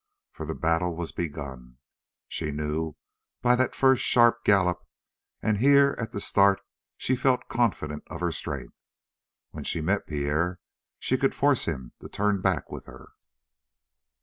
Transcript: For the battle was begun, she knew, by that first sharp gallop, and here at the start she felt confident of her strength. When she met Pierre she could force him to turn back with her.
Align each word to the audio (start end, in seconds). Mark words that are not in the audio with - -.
For 0.31 0.47
the 0.47 0.55
battle 0.55 0.95
was 0.95 1.11
begun, 1.11 1.77
she 2.27 2.49
knew, 2.49 2.95
by 3.43 3.55
that 3.55 3.75
first 3.75 4.03
sharp 4.03 4.43
gallop, 4.43 4.83
and 5.43 5.59
here 5.59 5.95
at 5.99 6.11
the 6.11 6.19
start 6.19 6.59
she 6.97 7.15
felt 7.15 7.47
confident 7.47 8.05
of 8.07 8.19
her 8.19 8.31
strength. 8.31 8.73
When 9.51 9.63
she 9.63 9.79
met 9.79 10.07
Pierre 10.07 10.59
she 10.97 11.17
could 11.19 11.35
force 11.35 11.65
him 11.65 11.91
to 11.99 12.09
turn 12.09 12.41
back 12.41 12.71
with 12.71 12.85
her. 12.87 13.09